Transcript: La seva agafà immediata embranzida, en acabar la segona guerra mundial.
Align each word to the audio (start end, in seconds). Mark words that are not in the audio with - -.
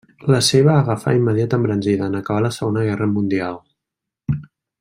La 0.35 0.39
seva 0.45 0.71
agafà 0.77 1.13
immediata 1.17 1.59
embranzida, 1.61 2.09
en 2.13 2.19
acabar 2.21 2.43
la 2.49 2.53
segona 2.59 2.89
guerra 2.91 3.11
mundial. 3.15 3.63